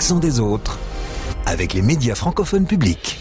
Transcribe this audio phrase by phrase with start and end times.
[0.00, 0.78] l'accent des autres
[1.44, 3.18] avec les médias francophones publics.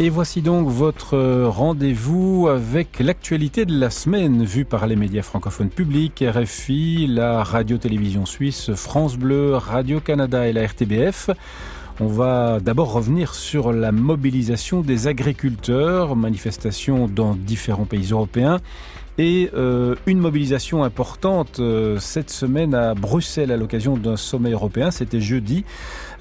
[0.00, 5.70] Et voici donc votre rendez-vous avec l'actualité de la semaine vue par les médias francophones
[5.70, 11.30] publics, RFI, la radio-télévision suisse, France Bleu, Radio-Canada et la RTBF.
[12.00, 18.58] On va d'abord revenir sur la mobilisation des agriculteurs, manifestation dans différents pays européens
[19.18, 24.90] et euh, une mobilisation importante euh, cette semaine à Bruxelles à l'occasion d'un sommet européen.
[24.90, 25.64] C'était jeudi.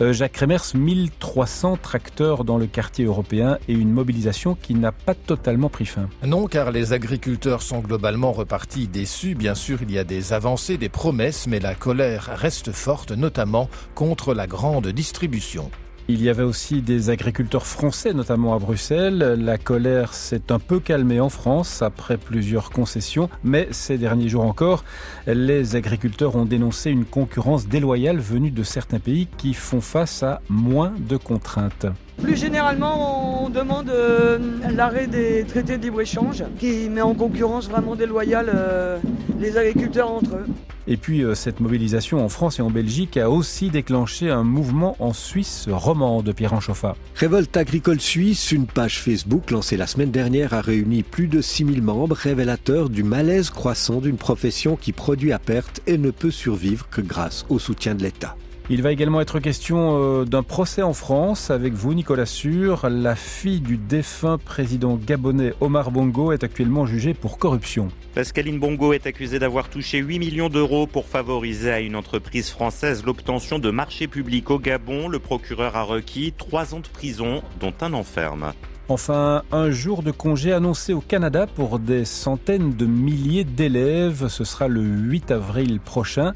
[0.01, 5.15] Euh, Jacques Remers, 1300 tracteurs dans le quartier européen et une mobilisation qui n'a pas
[5.15, 6.07] totalement pris fin.
[6.25, 9.35] Non, car les agriculteurs sont globalement repartis déçus.
[9.35, 13.69] Bien sûr, il y a des avancées, des promesses, mais la colère reste forte, notamment
[13.93, 15.69] contre la grande distribution.
[16.07, 19.17] Il y avait aussi des agriculteurs français, notamment à Bruxelles.
[19.39, 24.43] La colère s'est un peu calmée en France après plusieurs concessions, mais ces derniers jours
[24.43, 24.83] encore,
[25.25, 30.41] les agriculteurs ont dénoncé une concurrence déloyale venue de certains pays qui font face à
[30.47, 31.87] moins de contraintes.
[32.21, 34.37] Plus généralement, on demande euh,
[34.75, 38.99] l'arrêt des traités de libre-échange qui met en concurrence vraiment déloyale euh,
[39.39, 40.45] les agriculteurs entre eux.
[40.87, 44.95] Et puis euh, cette mobilisation en France et en Belgique a aussi déclenché un mouvement
[44.99, 46.95] en Suisse romande, Pierre Anchoffa.
[47.15, 51.81] Révolte agricole suisse, une page Facebook lancée la semaine dernière a réuni plus de 6000
[51.81, 56.87] membres révélateurs du malaise croissant d'une profession qui produit à perte et ne peut survivre
[56.89, 58.35] que grâce au soutien de l'État.
[58.67, 62.89] Il va également être question euh, d'un procès en France avec vous, Nicolas Sûr.
[62.89, 67.89] La fille du défunt président gabonais Omar Bongo est actuellement jugée pour corruption.
[68.15, 73.03] Pascaline Bongo est accusée d'avoir touché 8 millions d'euros pour favoriser à une entreprise française
[73.05, 75.09] l'obtention de marchés publics au Gabon.
[75.09, 78.51] Le procureur a requis 3 ans de prison, dont un enferme.
[78.87, 84.27] Enfin, un jour de congé annoncé au Canada pour des centaines de milliers d'élèves.
[84.27, 86.33] Ce sera le 8 avril prochain.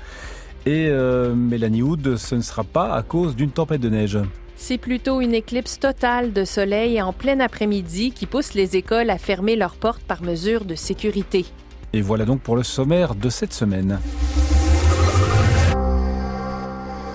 [0.65, 4.19] Et euh, Mélanie Hood, ce ne sera pas à cause d'une tempête de neige.
[4.55, 9.17] C'est plutôt une éclipse totale de soleil en plein après-midi qui pousse les écoles à
[9.17, 11.45] fermer leurs portes par mesure de sécurité.
[11.93, 13.99] Et voilà donc pour le sommaire de cette semaine.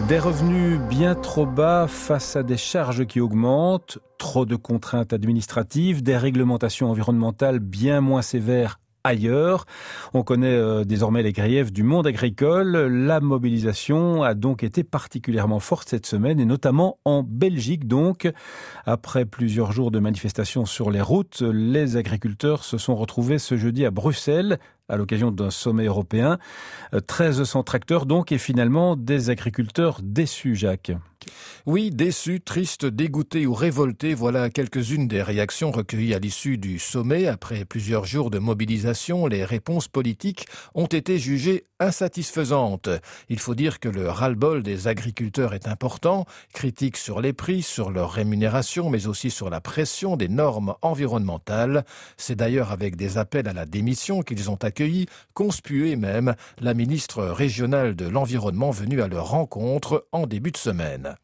[0.09, 6.03] Des revenus bien trop bas face à des charges qui augmentent, trop de contraintes administratives,
[6.03, 9.67] des réglementations environnementales bien moins sévères ailleurs.
[10.15, 12.73] On connaît euh, désormais les griefs du monde agricole.
[12.77, 18.31] La mobilisation a donc été particulièrement forte cette semaine et notamment en Belgique donc.
[18.87, 23.85] Après plusieurs jours de manifestations sur les routes, les agriculteurs se sont retrouvés ce jeudi
[23.85, 24.59] à Bruxelles
[24.89, 26.39] à l'occasion d'un sommet européen.
[26.93, 30.93] 1300 euh, tracteurs donc et finalement des agriculteurs déçus, Jacques.
[31.67, 37.27] Oui, déçus, tristes, dégoûtés ou révoltés, voilà quelques-unes des réactions recueillies à l'issue du sommet.
[37.27, 42.89] Après plusieurs jours de mobilisation, les réponses politiques ont été jugées insatisfaisantes.
[43.29, 47.91] Il faut dire que le ras-le-bol des agriculteurs est important, critique sur les prix, sur
[47.91, 51.85] leur rémunération, mais aussi sur la pression des normes environnementales.
[52.17, 54.59] C'est d'ailleurs avec des appels à la démission qu'ils ont
[55.35, 61.17] conspué même, la ministre régionale de l'Environnement venue à leur rencontre en début de semaine.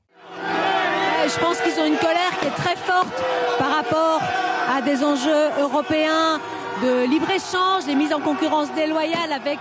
[1.22, 3.22] Je pense qu'ils ont une colère qui est très forte
[3.58, 4.20] par rapport
[4.74, 6.40] à des enjeux européens
[6.82, 9.58] de libre-échange, des mises en concurrence déloyales avec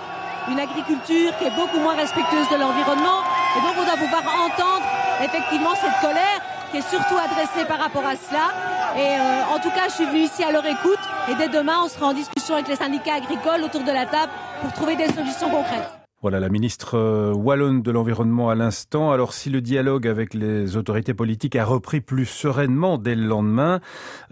[0.49, 3.21] une agriculture qui est beaucoup moins respectueuse de l'environnement.
[3.57, 4.85] Et donc on doit pouvoir entendre
[5.23, 8.53] effectivement cette colère qui est surtout adressée par rapport à cela.
[8.95, 10.99] Et euh, en tout cas, je suis venue ici à leur écoute.
[11.29, 14.31] Et dès demain, on sera en discussion avec les syndicats agricoles autour de la table
[14.61, 15.98] pour trouver des solutions concrètes.
[16.21, 19.11] Voilà la ministre euh, wallonne de l'environnement à l'instant.
[19.11, 23.79] Alors si le dialogue avec les autorités politiques a repris plus sereinement dès le lendemain,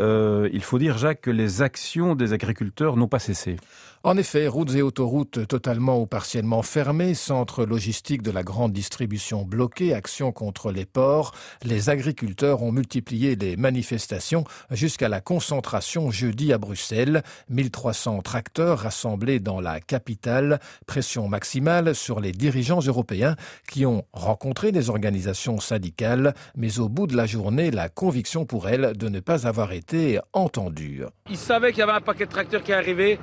[0.01, 3.55] euh, il faut dire Jacques que les actions des agriculteurs n'ont pas cessé.
[4.03, 9.43] En effet, routes et autoroutes totalement ou partiellement fermées, centres logistiques de la grande distribution
[9.43, 11.33] bloqués, actions contre les ports,
[11.63, 17.23] les agriculteurs ont multiplié les manifestations jusqu'à la concentration jeudi à Bruxelles.
[17.49, 23.35] 1300 tracteurs rassemblés dans la capitale, pression maximale sur les dirigeants européens
[23.69, 28.67] qui ont rencontré des organisations syndicales, mais au bout de la journée, la conviction pour
[28.67, 31.03] elles de ne pas avoir été entendue.
[31.29, 33.19] Ils savaient qu'il y avait un paquet de tracteurs qui arrivait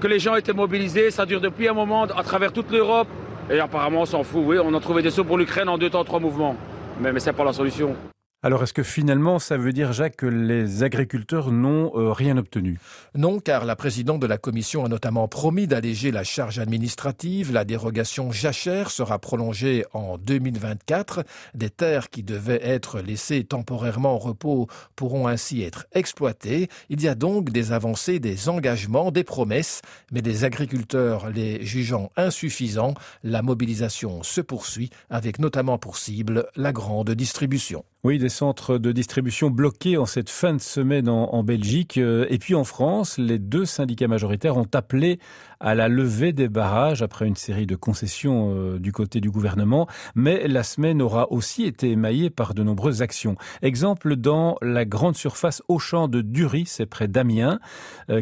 [0.00, 1.10] que les gens étaient mobilisés.
[1.10, 3.08] Ça dure depuis un moment à travers toute l'Europe.
[3.50, 4.42] Et apparemment, on s'en fout.
[4.44, 6.56] Oui, on a trouvé des sous pour l'Ukraine en deux temps, trois mouvements.
[7.00, 7.96] Mais, mais c'est pas la solution.
[8.44, 12.80] Alors est-ce que finalement ça veut dire, Jacques, que les agriculteurs n'ont euh, rien obtenu?
[13.14, 17.52] Non, car la présidente de la commission a notamment promis d'alléger la charge administrative.
[17.52, 21.22] La dérogation jachère sera prolongée en 2024.
[21.54, 24.66] Des terres qui devaient être laissées temporairement en repos
[24.96, 26.68] pourront ainsi être exploitées.
[26.88, 32.10] Il y a donc des avancées, des engagements, des promesses, mais des agriculteurs les jugeant
[32.16, 37.84] insuffisants, la mobilisation se poursuit avec notamment pour cible la grande distribution.
[38.04, 41.98] Oui, des centres de distribution bloqués en cette fin de semaine en, Belgique.
[41.98, 45.20] Euh, et puis en France, les deux syndicats majoritaires ont appelé
[45.62, 49.86] à la levée des barrages après une série de concessions euh, du côté du gouvernement.
[50.14, 53.36] Mais la semaine aura aussi été émaillée par de nombreuses actions.
[53.62, 57.60] Exemple dans la grande surface Auchan de Dury, c'est près d'Amiens.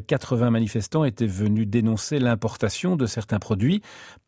[0.07, 3.83] 80 euh, manifestants étaient venus dénoncer l'importation de certains produits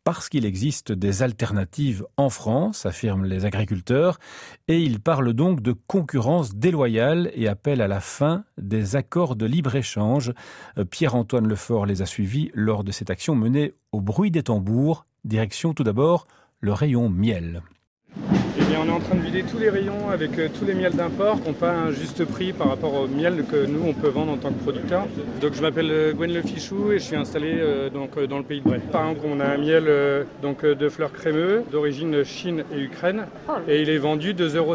[0.04, 4.18] parce qu'il existe des alternatives en France, affirment les agriculteurs,
[4.66, 9.46] et ils parlent donc de concurrence déloyale et appellent à la fin des accords de
[9.46, 10.32] libre-échange.
[10.78, 15.06] Euh, Pierre-Antoine Lefort les a suivis lors de cette action menée au bruit des tambours.
[15.24, 16.28] Direction tout d'abord
[16.60, 17.64] le rayon miel.
[18.58, 20.74] Eh bien, on est en train de vider tous les rayons avec euh, tous les
[20.74, 23.94] miels d'import qui n'ont pas un juste prix par rapport au miel que nous, on
[23.94, 25.06] peut vendre en tant que producteur.
[25.40, 28.44] Donc, je m'appelle euh, Gwen Le Fichou et je suis installé euh, donc, dans le
[28.44, 28.80] pays de Bray.
[28.92, 29.90] Par exemple, on a un miel
[30.42, 33.24] donc, de fleurs crémeux d'origine Chine et Ukraine
[33.68, 34.74] et il est vendu 2,57 euros.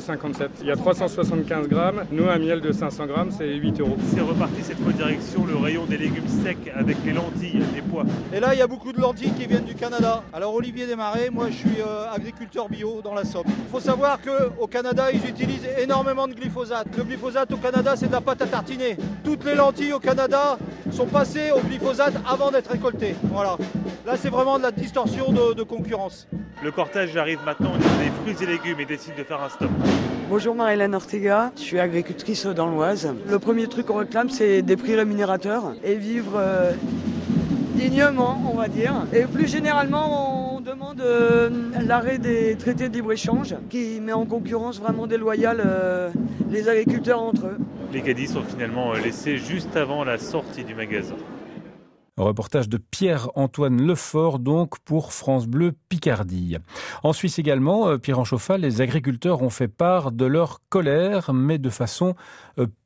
[0.62, 2.04] Il y a 375 grammes.
[2.12, 3.98] Nous, un miel de 500 grammes, c'est 8 euros.
[4.12, 8.06] C'est reparti cette fois direction le rayon des légumes secs avec les lentilles, les pois.
[8.34, 10.24] Et là, il y a beaucoup de lentilles qui viennent du Canada.
[10.34, 11.78] Alors, Olivier Desmarais, moi, je suis
[12.12, 13.46] agriculteur bio dans la Somme.
[13.68, 16.88] Il faut savoir qu'au Canada, ils utilisent énormément de glyphosate.
[16.98, 18.96] Le glyphosate au Canada, c'est de la pâte à tartiner.
[19.26, 20.58] Toutes les lentilles au Canada
[20.90, 23.16] sont passées au glyphosate avant d'être récoltées.
[23.30, 23.58] Voilà.
[24.06, 26.30] Là, c'est vraiment de la distorsion de, de concurrence.
[26.64, 29.50] Le cortège arrive maintenant au niveau des fruits et légumes et décide de faire un
[29.50, 29.70] stop.
[30.30, 33.14] Bonjour Marie-Hélène Ortega, je suis agricultrice dans l'Oise.
[33.28, 36.72] Le premier truc qu'on réclame, c'est des prix rémunérateurs et vivre euh,
[37.76, 38.94] dignement, on va dire.
[39.12, 40.47] Et plus généralement, on
[40.78, 41.50] demande euh,
[41.88, 46.12] l'arrêt des traités de libre-échange qui met en concurrence vraiment déloyale euh,
[46.52, 47.58] les agriculteurs entre eux.
[47.92, 51.16] Les caddies sont finalement euh, laissés juste avant la sortie du magasin.
[52.18, 56.58] Reportage de Pierre-Antoine Lefort, donc, pour France Bleu Picardie.
[57.04, 61.70] En Suisse également, Pierre Enchauffat, les agriculteurs ont fait part de leur colère, mais de
[61.70, 62.16] façon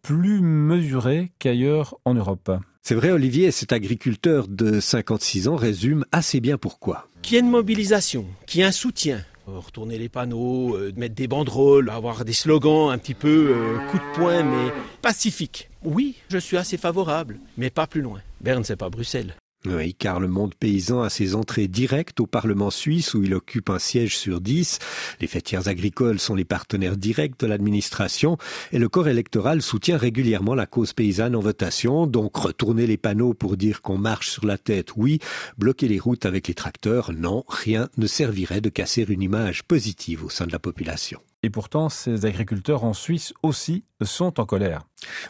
[0.02, 2.52] plus mesurée qu'ailleurs en Europe.
[2.84, 7.08] C'est vrai, Olivier, cet agriculteur de 56 ans résume assez bien pourquoi.
[7.22, 11.14] Qu'il y ait une mobilisation, qu'il y ait un soutien, retourner les panneaux, euh, mettre
[11.14, 14.72] des banderoles, avoir des slogans un petit peu euh, coup de poing, mais
[15.04, 15.70] pacifique.
[15.84, 18.20] Oui, je suis assez favorable, mais pas plus loin.
[18.42, 19.36] Berne, c'est pas Bruxelles.
[19.66, 23.70] Oui, car le monde paysan a ses entrées directes au Parlement suisse où il occupe
[23.70, 24.80] un siège sur dix.
[25.20, 28.38] Les fêtières agricoles sont les partenaires directs de l'administration
[28.72, 32.08] et le corps électoral soutient régulièrement la cause paysanne en votation.
[32.08, 35.20] Donc retourner les panneaux pour dire qu'on marche sur la tête, oui.
[35.60, 37.44] Bloquer les routes avec les tracteurs, non.
[37.48, 41.20] Rien ne servirait de casser une image positive au sein de la population.
[41.44, 44.84] Et pourtant, ces agriculteurs en Suisse aussi sont en colère.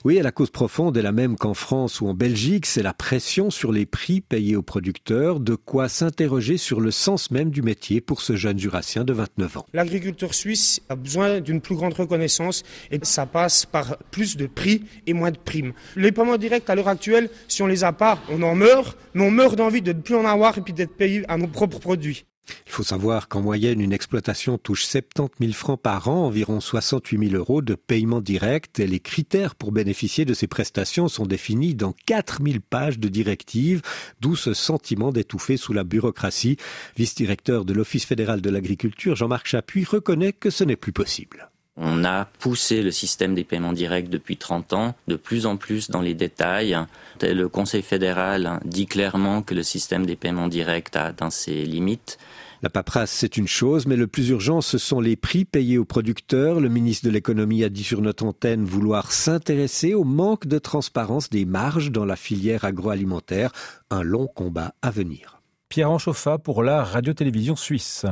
[0.03, 2.93] Oui, et la cause profonde est la même qu'en France ou en Belgique, c'est la
[2.93, 7.61] pression sur les prix payés aux producteurs, de quoi s'interroger sur le sens même du
[7.61, 9.65] métier pour ce jeune jurassien de 29 ans.
[9.71, 14.83] L'agriculteur suisse a besoin d'une plus grande reconnaissance et ça passe par plus de prix
[15.07, 15.71] et moins de primes.
[15.95, 19.23] Les paiements directs à l'heure actuelle, si on les a pas, on en meurt, mais
[19.23, 21.79] on meurt d'envie de ne plus en avoir et puis d'être payé à nos propres
[21.79, 22.25] produits.
[22.65, 27.29] Il faut savoir qu'en moyenne, une exploitation touche 70 000 francs par an, environ 68
[27.29, 28.79] 000 euros de paiement direct.
[28.79, 33.09] Et les critères pour bénéficier de ces prestations sont définis dans 4 000 pages de
[33.09, 33.81] directives,
[34.21, 36.57] d'où ce sentiment d'étouffer sous la bureaucratie.
[36.97, 41.50] Vice-directeur de l'Office fédéral de l'agriculture, Jean-Marc Chapuis, reconnaît que ce n'est plus possible.
[41.78, 45.90] On a poussé le système des paiements directs depuis 30 ans, de plus en plus
[45.90, 46.78] dans les détails.
[47.21, 52.18] Le Conseil fédéral dit clairement que le système des paiements directs a atteint ses limites.
[52.61, 55.85] La paperasse, c'est une chose, mais le plus urgent, ce sont les prix payés aux
[55.85, 56.59] producteurs.
[56.59, 61.31] Le ministre de l'économie a dit sur notre antenne vouloir s'intéresser au manque de transparence
[61.31, 63.51] des marges dans la filière agroalimentaire.
[63.90, 65.42] Un long combat à venir.
[65.69, 68.06] Pierre Anchoffa pour la radio-télévision suisse.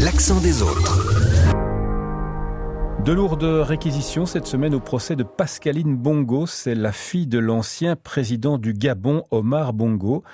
[0.00, 1.45] L'accent des autres.
[3.06, 6.48] De lourdes réquisitions cette semaine au procès de Pascaline Bongo.
[6.48, 10.24] C'est la fille de l'ancien président du Gabon, Omar Bongo.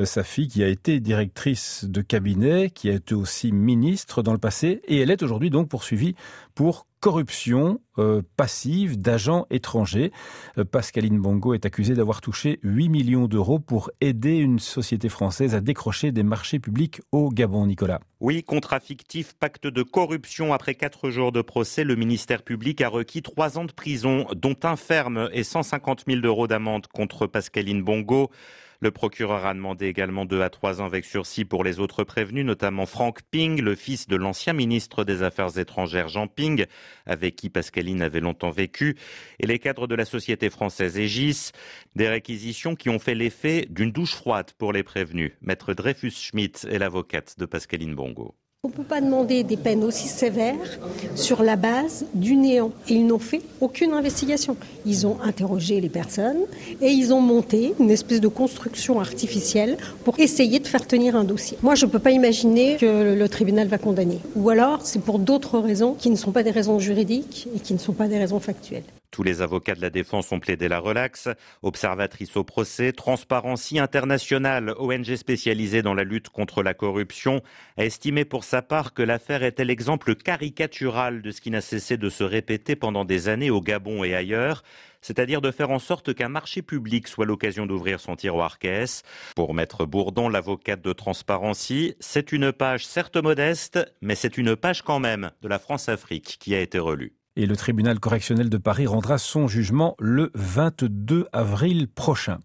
[0.00, 4.32] Euh, sa fille qui a été directrice de cabinet, qui a été aussi ministre dans
[4.32, 4.82] le passé.
[4.88, 6.16] Et elle est aujourd'hui donc poursuivie
[6.56, 10.10] pour corruption euh, passive d'agents étrangers.
[10.58, 15.54] Euh, Pascaline Bongo est accusée d'avoir touché 8 millions d'euros pour aider une société française
[15.54, 18.00] à décrocher des marchés publics au Gabon, Nicolas.
[18.18, 20.52] Oui, contrat fictif, pacte de corruption.
[20.52, 24.56] Après quatre jours de procès, le ministère public a requis trois ans de prison, dont
[24.64, 28.32] un ferme et 150 000 euros d'amende contre Pascaline Bongo.
[28.80, 32.44] Le procureur a demandé également deux à trois ans avec sursis pour les autres prévenus,
[32.44, 36.66] notamment Franck Ping, le fils de l'ancien ministre des Affaires étrangères Jean Ping,
[37.06, 38.96] avec qui Pascaline avait longtemps vécu,
[39.40, 41.52] et les cadres de la société française Aegis.
[41.94, 45.32] Des réquisitions qui ont fait l'effet d'une douche froide pour les prévenus.
[45.40, 48.34] Maître Dreyfus Schmidt est l'avocate de Pascaline Bongo.
[48.66, 50.80] On ne peut pas demander des peines aussi sévères
[51.14, 52.72] sur la base du néant.
[52.88, 54.56] Ils n'ont fait aucune investigation.
[54.84, 56.40] Ils ont interrogé les personnes
[56.80, 61.22] et ils ont monté une espèce de construction artificielle pour essayer de faire tenir un
[61.22, 61.56] dossier.
[61.62, 64.18] Moi, je ne peux pas imaginer que le tribunal va condamner.
[64.34, 67.72] Ou alors, c'est pour d'autres raisons qui ne sont pas des raisons juridiques et qui
[67.72, 68.82] ne sont pas des raisons factuelles.
[69.10, 71.28] Tous les avocats de la défense ont plaidé la relaxe.
[71.62, 77.42] Observatrice au procès, Transparency International, ONG spécialisée dans la lutte contre la corruption,
[77.76, 81.96] a estimé pour sa part que l'affaire était l'exemple caricatural de ce qui n'a cessé
[81.96, 84.62] de se répéter pendant des années au Gabon et ailleurs
[85.06, 89.02] c'est-à-dire de faire en sorte qu'un marché public soit l'occasion d'ouvrir son tiroir caisse.
[89.36, 94.82] Pour Maître Bourdon, l'avocate de Transparency, c'est une page certes modeste, mais c'est une page
[94.82, 98.86] quand même de la France-Afrique qui a été relue et le tribunal correctionnel de Paris
[98.86, 102.38] rendra son jugement le 22 avril prochain.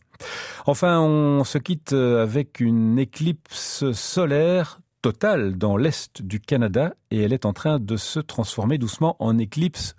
[0.66, 7.34] Enfin, on se quitte avec une éclipse solaire totale dans l'est du Canada et elle
[7.34, 9.96] est en train de se transformer doucement en éclipse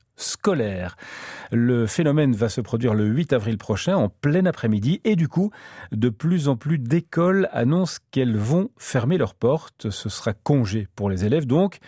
[1.51, 5.51] Le phénomène va se produire le 8 avril prochain en plein après-midi et du coup,
[5.93, 9.91] de plus en plus d'écoles annoncent qu'elles vont fermer leurs portes.
[9.91, 11.79] Ce sera congé pour les élèves donc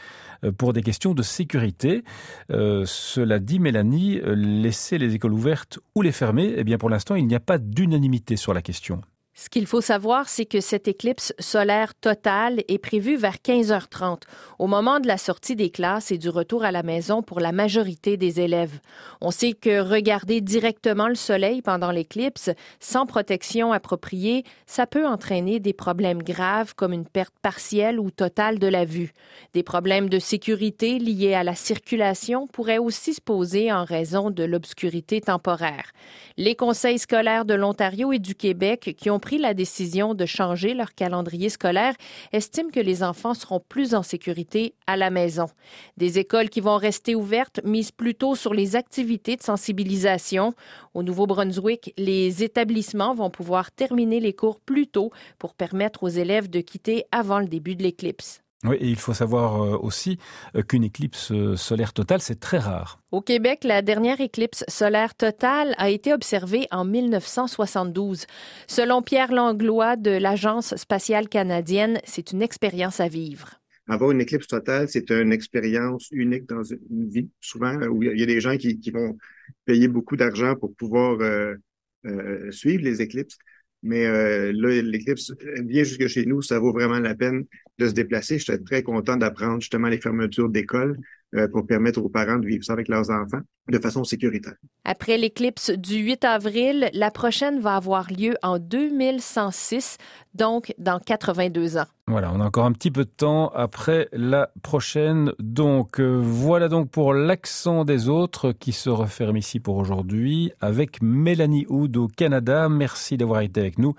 [0.44, 2.04] euh, pour des questions de sécurité.
[2.50, 6.90] Euh, cela dit, Mélanie, euh, laisser les écoles ouvertes ou les fermer, eh bien pour
[6.90, 9.00] l'instant, il n'y a pas d'unanimité sur la question.
[9.36, 14.20] Ce qu'il faut savoir, c'est que cette éclipse solaire totale est prévue vers 15h30,
[14.60, 17.50] au moment de la sortie des classes et du retour à la maison pour la
[17.50, 18.78] majorité des élèves.
[19.20, 25.58] On sait que regarder directement le soleil pendant l'éclipse, sans protection appropriée, ça peut entraîner
[25.58, 29.12] des problèmes graves comme une perte partielle ou totale de la vue.
[29.52, 34.44] Des problèmes de sécurité liés à la circulation pourraient aussi se poser en raison de
[34.44, 35.90] l'obscurité temporaire.
[36.36, 40.74] Les conseils scolaires de l'Ontario et du Québec qui ont pris la décision de changer
[40.74, 41.94] leur calendrier scolaire
[42.32, 45.46] estiment que les enfants seront plus en sécurité à la maison.
[45.96, 50.52] Des écoles qui vont rester ouvertes misent plutôt sur les activités de sensibilisation.
[50.92, 56.50] Au Nouveau-Brunswick, les établissements vont pouvoir terminer les cours plus tôt pour permettre aux élèves
[56.50, 58.43] de quitter avant le début de l'éclipse.
[58.64, 60.18] Oui, et il faut savoir euh, aussi
[60.56, 62.98] euh, qu'une éclipse euh, solaire totale, c'est très rare.
[63.12, 68.26] Au Québec, la dernière éclipse solaire totale a été observée en 1972.
[68.66, 73.60] Selon Pierre Langlois de l'Agence spatiale canadienne, c'est une expérience à vivre.
[73.86, 77.28] Avoir une éclipse totale, c'est une expérience unique dans une vie.
[77.42, 79.18] Souvent, où il y a des gens qui, vont
[79.66, 81.18] payer beaucoup d'argent pour pouvoir
[82.50, 83.36] suivre les éclipses.
[83.84, 84.04] Mais
[84.52, 85.32] là, l'éclipse
[85.64, 87.44] vient jusque chez nous, ça vaut vraiment la peine
[87.78, 88.38] de se déplacer.
[88.38, 90.98] J'étais très content d'apprendre justement les fermetures d'écoles
[91.34, 94.54] euh, pour permettre aux parents de vivre ça avec leurs enfants de façon sécuritaire.
[94.84, 99.96] Après l'éclipse du 8 avril, la prochaine va avoir lieu en 2106,
[100.34, 101.86] donc dans 82 ans.
[102.06, 105.32] Voilà, on a encore un petit peu de temps après la prochaine.
[105.38, 111.02] Donc euh, voilà donc pour l'accent des autres qui se referme ici pour aujourd'hui avec
[111.02, 112.68] Mélanie Houd au Canada.
[112.68, 113.94] Merci d'avoir été avec nous.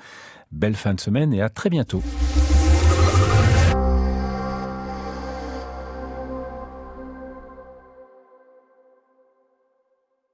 [0.51, 2.03] Belle fin de semaine et à très bientôt.